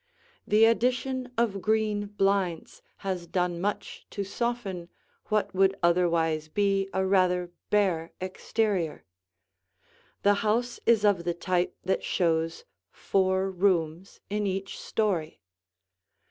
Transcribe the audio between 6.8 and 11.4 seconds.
a rather bare exterior. The house is of the